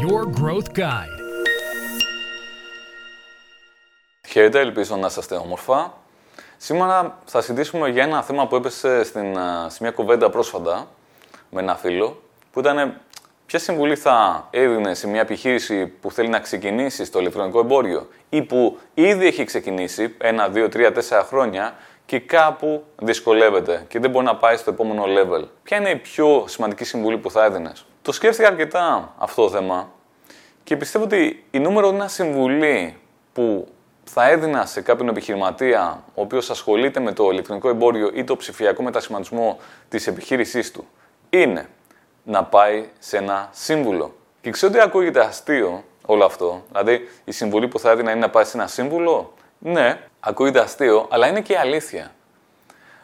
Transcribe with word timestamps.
Your 0.00 0.24
Growth 0.40 0.78
Guide. 0.78 1.18
Χαίρετε, 4.28 4.60
ελπίζω 4.60 4.96
να 4.96 5.06
είστε 5.06 5.34
όμορφα. 5.34 5.92
Σήμερα 6.56 7.18
θα 7.24 7.40
συζητήσουμε 7.40 7.88
για 7.88 8.02
ένα 8.02 8.22
θέμα 8.22 8.46
που 8.46 8.56
έπεσε 8.56 9.04
στην, 9.04 9.36
σε 9.66 9.78
μια 9.80 9.90
κουβέντα 9.90 10.30
πρόσφατα 10.30 10.88
με 11.50 11.60
ένα 11.60 11.76
φίλο, 11.76 12.22
που 12.52 12.60
ήταν 12.60 13.00
ποια 13.46 13.58
συμβουλή 13.58 13.96
θα 13.96 14.48
έδινε 14.50 14.94
σε 14.94 15.06
μια 15.06 15.20
επιχείρηση 15.20 15.86
που 15.86 16.10
θέλει 16.10 16.28
να 16.28 16.38
ξεκινήσει 16.38 17.04
στο 17.04 17.20
ηλεκτρονικό 17.20 17.58
εμπόριο 17.58 18.08
ή 18.28 18.42
που 18.42 18.78
ήδη 18.94 19.26
έχει 19.26 19.44
ξεκινήσει 19.44 20.14
ένα, 20.18 20.48
δύο, 20.48 20.68
τρία, 20.68 20.92
τέσσερα 20.92 21.24
χρόνια 21.24 21.74
και 22.06 22.18
κάπου 22.18 22.84
δυσκολεύεται 22.98 23.84
και 23.88 23.98
δεν 23.98 24.10
μπορεί 24.10 24.24
να 24.24 24.36
πάει 24.36 24.56
στο 24.56 24.70
επόμενο 24.70 25.04
level. 25.06 25.44
Ποια 25.62 25.76
είναι 25.76 25.90
η 25.90 25.96
πιο 25.96 26.44
σημαντική 26.48 26.84
συμβουλή 26.84 27.18
που 27.18 27.30
θα 27.30 27.44
έδινες; 27.44 27.86
Το 28.04 28.12
σκέφτηκα 28.12 28.48
αρκετά 28.48 29.14
αυτό 29.18 29.42
το 29.42 29.50
θέμα 29.50 29.90
και 30.64 30.76
πιστεύω 30.76 31.04
ότι 31.04 31.44
η 31.50 31.58
νούμερο 31.58 31.88
ένα 31.88 32.08
συμβουλή 32.08 32.96
που 33.32 33.68
θα 34.04 34.28
έδινα 34.28 34.66
σε 34.66 34.80
κάποιον 34.80 35.08
επιχειρηματία 35.08 36.04
ο 36.14 36.20
οποίος 36.20 36.50
ασχολείται 36.50 37.00
με 37.00 37.12
το 37.12 37.30
ηλεκτρονικό 37.30 37.68
εμπόριο 37.68 38.10
ή 38.14 38.24
το 38.24 38.36
ψηφιακό 38.36 38.82
μετασχηματισμό 38.82 39.58
της 39.88 40.06
επιχείρησής 40.06 40.70
του 40.70 40.86
είναι 41.30 41.68
να 42.24 42.44
πάει 42.44 42.88
σε 42.98 43.16
ένα 43.16 43.48
σύμβουλο. 43.52 44.14
Και 44.40 44.50
ξέρω 44.50 44.72
ότι 44.72 44.80
ακούγεται 44.82 45.20
αστείο 45.20 45.84
όλο 46.06 46.24
αυτό. 46.24 46.64
Δηλαδή, 46.68 47.08
η 47.24 47.32
συμβουλή 47.32 47.68
που 47.68 47.78
θα 47.78 47.90
έδινα 47.90 48.10
είναι 48.10 48.20
να 48.20 48.30
πάει 48.30 48.44
σε 48.44 48.56
ένα 48.56 48.66
σύμβουλο; 48.66 49.34
Ναι, 49.58 50.00
ακούγεται 50.20 50.60
αστείο, 50.60 51.06
αλλά 51.10 51.26
είναι 51.26 51.40
και 51.40 51.58
αλήθεια. 51.58 52.14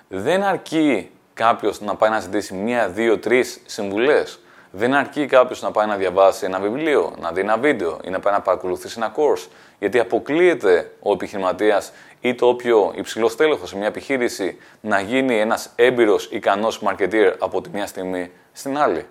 Δεν 0.09 0.43
αρκεί 0.43 1.11
κάποιος 1.35 1.81
να 1.81 1.95
πάει 1.95 2.11
να 2.11 2.21
ζητήσει 2.21 2.55
μία, 2.55 2.89
δύο, 2.89 3.19
τρεις 3.19 3.61
συμβουλές. 3.67 4.40
Δεν 4.73 4.95
αρκεί 4.95 5.27
κάποιος 5.27 5.63
να 5.63 5.71
πάει 5.71 5.87
να 5.87 5.97
διαβάσει 5.97 6.45
ένα 6.45 6.61
βιβλίο, 6.61 7.15
να 7.19 7.33
δει 7.33 7.41
ένα 7.41 7.59
βίντεο 7.59 7.99
ή 8.05 8.11
να 8.11 8.21
πάει 8.21 8.33
να 8.33 8.41
παρακολουθήσει 8.41 8.95
ένα 8.97 9.15
course. 9.17 9.49
Γιατί 9.79 9.99
αποκλείεται 9.99 10.91
ο 11.01 11.13
επιχειρηματίας 11.13 11.93
ή 12.21 12.35
το 12.35 12.47
όποιο 12.47 12.93
υψηλό 12.95 13.35
τέλεχο 13.35 13.67
σε 13.67 13.77
μια 13.77 13.87
επιχείρηση 13.87 14.59
να 14.81 15.01
γίνει 15.01 15.41
ένας 15.41 15.71
έμπειρος, 15.77 16.29
ικανός 16.31 16.83
marketeer 16.85 17.35
από 17.39 17.61
τη 17.61 17.71
μια 17.73 17.87
στιγμή 17.87 18.31
στην 18.53 18.79
άλλη. 18.79 19.07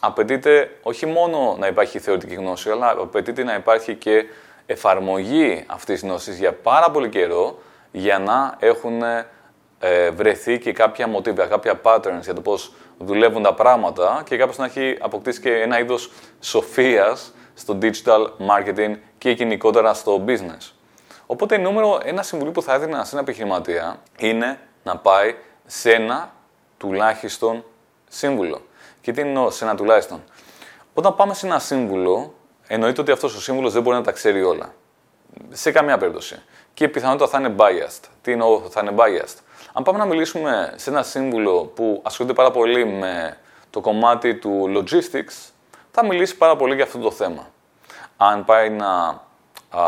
Απαιτείται 0.00 0.70
όχι 0.82 1.06
μόνο 1.06 1.56
να 1.58 1.66
υπάρχει 1.66 1.98
θεωρητική 1.98 2.34
γνώση, 2.34 2.70
αλλά 2.70 2.90
απαιτείται 2.90 3.44
να 3.44 3.54
υπάρχει 3.54 3.94
και 3.94 4.24
εφαρμογή 4.66 5.64
αυτής 5.66 6.00
της 6.00 6.08
γνώσης 6.08 6.38
για 6.38 6.52
πάρα 6.52 6.90
πολύ 6.90 7.08
καιρό 7.08 7.58
για 7.90 8.18
να 8.18 8.56
έχουν 8.58 9.02
ε, 9.80 10.10
βρεθεί 10.10 10.58
και 10.58 10.72
κάποια 10.72 11.06
μοτίβια, 11.06 11.46
κάποια 11.46 11.80
patterns 11.82 12.20
για 12.22 12.34
το 12.34 12.40
πώς 12.40 12.72
δουλεύουν 13.04 13.42
τα 13.42 13.54
πράγματα 13.54 14.22
και 14.24 14.36
κάποιος 14.36 14.56
να 14.56 14.64
έχει 14.64 14.96
αποκτήσει 15.00 15.40
και 15.40 15.52
ένα 15.52 15.78
είδος 15.78 16.10
σοφίας 16.40 17.32
στο 17.54 17.78
digital 17.82 18.26
marketing 18.48 18.96
και 19.18 19.30
γενικότερα 19.30 19.94
στο 19.94 20.24
business. 20.26 20.72
Οπότε, 21.26 21.56
νούμερο 21.56 22.00
ένα 22.04 22.22
συμβουλή 22.22 22.50
που 22.50 22.62
θα 22.62 22.74
έδινα 22.74 23.04
σε 23.04 23.10
ένα 23.12 23.20
επιχειρηματία 23.20 24.02
είναι 24.18 24.58
να 24.82 24.96
πάει 24.96 25.34
σε 25.66 25.92
ένα 25.92 26.32
τουλάχιστον 26.78 27.64
σύμβουλο. 28.08 28.60
Και 29.00 29.12
τι 29.12 29.20
εννοώ 29.20 29.50
σε 29.50 29.64
ένα 29.64 29.74
τουλάχιστον; 29.74 30.22
Όταν 30.94 31.14
πάμε 31.16 31.34
σε 31.34 31.46
ένα 31.46 31.58
σύμβουλο, 31.58 32.34
εννοείται 32.66 33.00
ότι 33.00 33.10
αυτός 33.10 33.34
ο 33.34 33.40
σύμβουλος 33.40 33.72
δεν 33.72 33.82
μπορεί 33.82 33.96
να 33.96 34.02
τα 34.02 34.12
ξέρει 34.12 34.42
όλα. 34.42 34.74
Σε 35.50 35.70
καμία 35.70 35.98
περίπτωση. 35.98 36.42
Και 36.74 36.88
πιθανότητα 36.88 37.28
θα 37.28 37.38
είναι 37.38 37.54
biased. 37.58 38.08
Τι 38.22 38.32
εννοώ 38.32 38.60
θα 38.70 38.80
είναι 38.80 38.94
biased; 38.96 39.36
Αν 39.72 39.82
πάμε 39.82 39.98
να 39.98 40.04
μιλήσουμε 40.04 40.72
σε 40.76 40.90
ένα 40.90 41.02
σύμβουλο 41.02 41.64
που 41.64 42.00
ασχολείται 42.04 42.34
πάρα 42.34 42.50
πολύ 42.50 42.84
με 42.84 43.36
το 43.70 43.80
κομμάτι 43.80 44.34
του 44.34 44.72
logistics, 44.76 45.50
θα 45.90 46.04
μιλήσει 46.06 46.36
πάρα 46.36 46.56
πολύ 46.56 46.74
για 46.74 46.84
αυτό 46.84 46.98
το 46.98 47.10
θέμα. 47.10 47.46
Αν 48.16 48.44
πάει 48.44 48.70
να 48.70 49.20
α, 49.70 49.82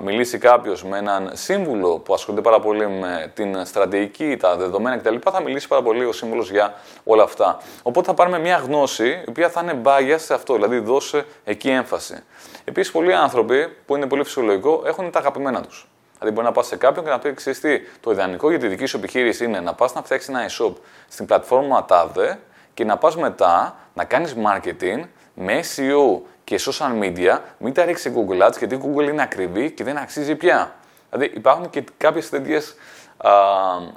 μιλήσει 0.00 0.38
κάποιος 0.38 0.84
με 0.84 0.98
έναν 0.98 1.30
σύμβουλο 1.32 1.98
που 1.98 2.14
ασχολείται 2.14 2.42
πάρα 2.42 2.60
πολύ 2.60 2.88
με 2.88 3.32
την 3.34 3.64
στρατηγική, 3.64 4.36
τα 4.36 4.56
δεδομένα 4.56 4.96
κτλ., 4.96 5.16
θα 5.30 5.42
μιλήσει 5.42 5.68
πάρα 5.68 5.82
πολύ 5.82 6.04
ο 6.04 6.12
σύμβουλος 6.12 6.50
για 6.50 6.74
όλα 7.04 7.22
αυτά. 7.22 7.58
Οπότε 7.82 8.06
θα 8.06 8.14
πάρουμε 8.14 8.38
μια 8.38 8.56
γνώση 8.56 9.08
η 9.08 9.24
οποία 9.28 9.48
θα 9.48 9.60
είναι 9.62 9.74
μπάγια 9.74 10.18
σε 10.18 10.34
αυτό, 10.34 10.54
δηλαδή 10.54 10.78
δώσε 10.78 11.26
εκεί 11.44 11.68
έμφαση. 11.68 12.22
Επίσης, 12.64 12.92
πολλοί 12.92 13.14
άνθρωποι, 13.14 13.76
που 13.86 13.96
είναι 13.96 14.06
πολύ 14.06 14.24
φυσιολογικό, 14.24 14.82
έχουν 14.86 15.10
τα 15.10 15.18
αγαπημένα 15.18 15.62
τους. 15.62 15.88
Δηλαδή, 16.18 16.34
μπορεί 16.34 16.46
να 16.46 16.52
πας 16.52 16.66
σε 16.66 16.76
κάποιον 16.76 17.04
και 17.04 17.10
να 17.10 17.18
πει: 17.18 17.34
Ξέρεις 17.34 17.60
τι, 17.60 17.80
το 18.00 18.10
ιδανικό 18.10 18.50
για 18.50 18.58
τη 18.58 18.68
δική 18.68 18.86
σου 18.86 18.96
επιχείρηση 18.96 19.44
είναι 19.44 19.60
να 19.60 19.74
πας 19.74 19.94
να 19.94 20.02
φτιάξεις 20.02 20.28
ένα 20.28 20.48
e-shop 20.48 20.72
στην 21.08 21.26
πλατφόρμα 21.26 21.86
TADE 21.88 22.36
και 22.74 22.84
να 22.84 22.96
πας 22.96 23.16
μετά 23.16 23.76
να 23.94 24.04
κάνεις 24.04 24.34
marketing 24.46 25.02
με 25.34 25.60
SEO 25.76 26.20
και 26.44 26.60
social 26.60 27.02
media, 27.02 27.38
μην 27.58 27.72
τα 27.72 27.84
ρίξεις 27.84 28.12
Google 28.14 28.46
Ads 28.46 28.58
γιατί 28.58 28.74
η 28.74 28.80
Google 28.84 29.08
είναι 29.08 29.22
ακριβή 29.22 29.70
και 29.70 29.84
δεν 29.84 29.96
αξίζει 29.96 30.34
πια. 30.34 30.74
Δηλαδή 31.10 31.36
υπάρχουν 31.36 31.70
και 31.70 31.84
κάποιες 31.96 32.28
τέτοιες 32.28 32.74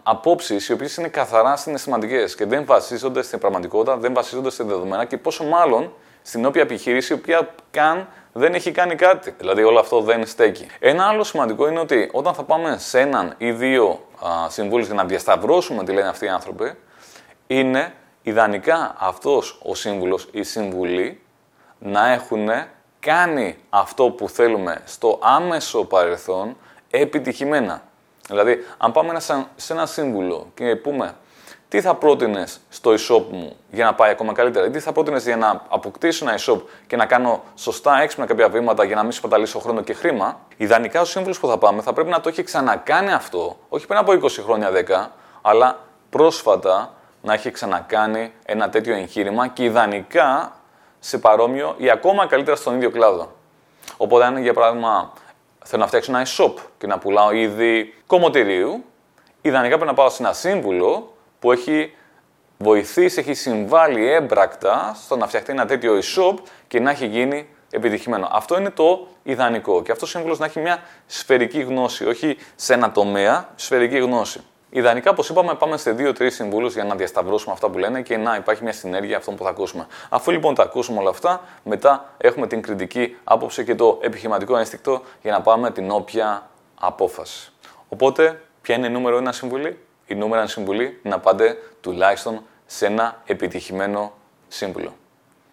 απόψεις 0.04 0.70
οι 0.70 0.74
οποίες 0.74 0.98
είναι 0.98 1.08
καθαρά 1.08 1.56
συναισθηματικές 1.56 2.36
και 2.36 2.46
δεν 2.46 2.66
βασίζονται 2.66 3.22
στην 3.22 3.40
πραγματικότητα, 3.40 3.98
δεν 3.98 4.14
βασίζονται 4.14 4.50
σε 4.50 4.64
δεδομένα 4.64 5.06
και 5.06 5.18
πόσο 5.18 5.44
μάλλον 5.44 5.94
στην 6.22 6.46
όποια 6.46 6.62
επιχείρηση 6.62 7.14
η 7.14 7.16
οποία 7.16 7.54
καν 7.72 8.08
δεν 8.34 8.54
έχει 8.54 8.72
κάνει 8.72 8.96
κάτι. 8.96 9.34
Δηλαδή 9.38 9.64
όλο 9.64 9.80
αυτό 9.80 10.02
δεν 10.02 10.26
στέκει. 10.26 10.68
Ένα 10.80 11.08
άλλο 11.08 11.24
σημαντικό 11.24 11.68
είναι 11.68 11.80
ότι 11.80 12.10
όταν 12.12 12.34
θα 12.34 12.44
πάμε 12.44 12.78
σε 12.78 13.00
έναν 13.00 13.34
ή 13.38 13.52
δύο 13.52 14.08
συμβούλους 14.48 14.86
για 14.86 14.96
να 14.96 15.06
διασταυρώσουμε 15.06 15.84
τι 15.84 15.92
λένε 15.92 16.08
αυτοί 16.08 16.26
οι 16.26 16.30
άνθρωποι, 16.30 16.74
είναι 17.48 17.94
ιδανικά 18.22 18.96
αυτός 19.00 19.60
ο 19.64 19.76
σύμβουλος 19.76 20.28
ή 20.32 20.44
συμβουλή 20.44 21.22
να 21.80 22.12
έχουν 22.12 22.50
κάνει 23.00 23.58
αυτό 23.70 24.10
που 24.10 24.30
θέλουμε 24.30 24.82
στο 24.86 25.20
άμεσο 25.22 25.86
παρελθόν 25.86 26.58
επιτυχημένα. 26.90 27.82
Δηλαδή, 28.28 28.66
αν 28.78 28.92
πάμε 28.92 29.20
σε 29.56 29.74
ένα 29.74 29.86
σύμβουλο 29.86 30.52
και 30.54 30.76
πούμε 30.76 31.16
τι 31.72 31.82
θα 31.82 31.96
πρότεινες 31.96 32.60
στο 32.70 32.92
e-shop 32.92 33.24
μου 33.30 33.56
για 33.72 33.86
να 33.86 33.94
πάει 33.94 34.12
ακόμα 34.12 34.34
καλύτερα, 34.34 34.66
ή 34.66 34.70
τι 34.70 34.80
θα 34.80 34.92
πρότεινες 34.92 35.24
για 35.24 35.38
να 35.38 35.62
αποκτήσω 35.70 36.26
ένα 36.30 36.40
e-shop 36.40 36.62
και 36.88 36.96
να 36.96 37.06
κάνω 37.06 37.44
σωστά 37.56 38.02
έξυπνα 38.02 38.26
κάποια 38.26 38.50
βήματα 38.50 38.84
για 38.84 38.96
να 38.96 39.04
μην 39.04 39.12
σπαταλήσω 39.12 39.60
χρόνο 39.60 39.82
και 39.82 39.94
χρήμα, 39.94 40.40
ιδανικά 40.58 41.02
ο 41.02 41.06
σύμβουλος 41.06 41.40
που 41.40 41.48
θα 41.48 41.58
πάμε 41.58 41.82
θα 41.82 41.94
πρέπει 41.94 42.10
να 42.10 42.22
το 42.22 42.30
έχει 42.30 42.44
ξανακάνει 42.44 43.12
αυτό, 43.12 43.58
όχι 43.70 43.88
πριν 43.88 44.00
από 44.00 44.12
20 44.12 44.28
χρόνια 44.44 44.70
10, 44.72 45.08
αλλά 45.42 45.80
πρόσφατα 46.10 46.94
να 47.22 47.34
έχει 47.34 47.52
ξανακάνει 47.52 48.32
ένα 48.46 48.70
τέτοιο 48.70 48.96
εγχείρημα 48.96 49.48
και 49.48 49.64
ιδανικά 49.64 50.56
σε 51.00 51.18
παρόμοιο 51.18 51.76
ή 51.78 51.90
ακόμα 51.90 52.28
καλύτερα 52.28 52.56
στον 52.56 52.76
ίδιο 52.76 52.92
κλάδο. 52.92 53.32
Οπότε, 53.98 54.26
αν 54.26 54.38
για 54.38 54.54
παράδειγμα 54.54 55.14
θέλω 55.66 55.82
να 55.82 55.88
φτιάξω 55.88 56.12
ένα 56.16 56.26
e-shop 56.26 56.54
και 56.78 56.88
να 56.88 56.98
πουλάω 56.98 57.32
είδη 57.32 57.94
κομμωτηρίου, 58.08 58.84
ιδανικά 59.42 59.76
πρέπει 59.76 59.90
να 59.90 59.94
πάω 59.94 60.10
σε 60.10 60.24
ένα 60.24 60.34
σύμβουλο 60.34 61.11
που 61.42 61.52
έχει 61.52 61.94
βοηθήσει, 62.58 63.20
έχει 63.20 63.34
συμβάλει 63.34 64.12
έμπρακτα 64.12 64.96
στο 65.04 65.16
να 65.16 65.28
φτιαχτεί 65.28 65.52
ένα 65.52 65.66
τέτοιο 65.66 65.98
e-shop 65.98 66.38
και 66.68 66.80
να 66.80 66.90
έχει 66.92 67.06
γίνει 67.06 67.48
επιτυχημένο. 67.72 68.28
Αυτό 68.32 68.60
είναι 68.60 68.70
το 68.70 69.08
ιδανικό. 69.24 69.82
Και 69.82 69.92
αυτός 69.92 70.08
ο 70.10 70.12
σύμβουλος 70.12 70.40
να 70.40 70.46
έχει 70.46 70.60
μια 70.60 70.84
σφαιρική 71.06 71.60
γνώση, 71.62 72.06
όχι 72.06 72.38
σε 72.56 72.74
ένα 72.74 72.92
τομέα, 72.92 73.50
σφαιρική 73.56 73.98
γνώση. 73.98 74.42
Ιδανικά, 74.70 75.12
όπως 75.12 75.30
είπαμε, 75.30 75.54
πάμε 75.54 75.78
σε 75.78 75.92
δύο-τρεις 75.92 76.36
συμβούλου 76.36 76.68
για 76.68 76.84
να 76.84 76.96
διασταυρώσουμε 76.96 77.54
αυτά 77.54 77.70
που 77.70 77.78
λένε 77.78 78.02
και 78.02 78.18
να 78.18 78.36
υπάρχει 78.36 78.64
μια 78.64 78.74
συνέργεια 78.74 79.18
αυτών 79.18 79.36
που 79.36 79.44
θα 79.44 79.50
ακούσουμε. 79.50 79.88
Αφού 80.10 80.32
λοιπόν 80.32 80.56
τα 80.56 80.64
ακούσουμε 80.64 81.00
όλα 81.00 81.10
αυτά, 81.10 81.42
μετά 81.64 82.14
έχουμε 82.18 82.48
την 82.48 82.62
κριτική 82.62 83.18
άποψη 83.24 83.64
και 83.64 83.76
το 83.76 84.00
επιχειρηματικό 84.02 84.58
ένστικτο 84.58 85.02
για 85.22 85.32
να 85.32 85.42
πάμε 85.42 85.72
την 85.72 85.92
όποια 85.92 86.50
απόφαση. 86.80 87.52
Οπότε, 87.90 88.42
ποια 88.62 88.76
είναι 88.76 88.88
η 88.88 88.90
νούμερο 88.90 89.18
ένα 89.18 89.32
συμβουλή; 89.32 89.80
Η 90.12 90.16
νούμερο 90.16 90.40
ένα 90.40 90.50
συμβουλή 90.50 90.84
είναι 90.84 91.14
να 91.16 91.20
πάτε 91.20 91.58
τουλάχιστον 91.82 92.42
σε 92.66 92.86
ένα 92.86 93.22
επιτυχημένο 93.26 94.14
σύμβουλο. 94.48 94.94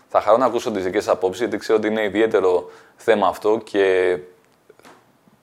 Θα 0.08 0.20
χαρώ 0.20 0.36
να 0.36 0.46
ακούσω 0.46 0.70
τις 0.70 0.84
δικές 0.84 1.08
απόψεις, 1.08 1.40
γιατί 1.40 1.56
ξέρω 1.56 1.78
ότι 1.78 1.86
είναι 1.86 2.04
ιδιαίτερο 2.04 2.70
θέμα 2.96 3.26
αυτό 3.26 3.60
και 3.64 4.16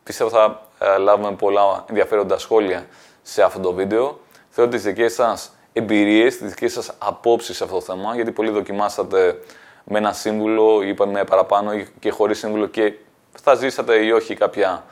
πιστεύω 0.04 0.30
θα 0.30 0.62
ε, 0.80 0.98
λάβουμε 0.98 1.32
πολλά 1.32 1.86
ενδιαφέροντα 1.90 2.38
σχόλια 2.38 2.86
σε 3.22 3.44
αυτό 3.44 3.60
το 3.60 3.74
βίντεο. 3.74 4.20
Θέλω 4.50 4.68
τις 4.68 4.84
δικές 4.84 5.14
σας 5.14 5.52
εμπειρίες, 5.74 6.38
τις 6.38 6.50
δικές 6.50 6.74
σας 6.74 6.92
απόψεις 6.98 7.58
σε 7.58 7.64
αυτό 7.64 7.76
το 7.76 7.82
θέμα, 7.82 8.16
γιατί 8.16 8.32
πολλοί 8.32 8.50
δοκιμάσατε 8.50 9.40
με 9.84 9.98
ένα 9.98 10.14
σύμβουλο, 10.14 10.82
είπαμε 10.82 11.24
παραπάνω 11.24 11.72
και 12.00 12.12
χωρίς 12.12 12.40
σύμβουλο 12.40 12.68
και 12.68 12.94
θα 13.42 13.56
ζήσατε 13.56 13.96
ή 13.96 14.12
όχι 14.12 14.36
κάποια 14.36 14.84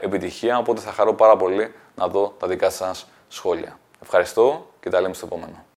επιτυχία, 0.00 0.58
οπότε 0.58 0.80
θα 0.80 0.92
χαρώ 0.92 1.14
πάρα 1.14 1.36
πολύ 1.36 1.74
να 1.94 2.08
δω 2.08 2.34
τα 2.38 2.46
δικά 2.46 2.70
σας 2.70 3.06
σχόλια. 3.28 3.78
Ευχαριστώ 4.02 4.70
και 4.80 4.90
τα 4.90 5.00
λέμε 5.00 5.14
στο 5.14 5.26
επόμενο. 5.26 5.64